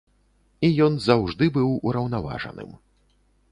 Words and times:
І 0.69 0.71
ён 0.85 0.93
заўжды 1.09 1.51
быў 1.59 1.69
ураўнаважаным. 1.91 2.75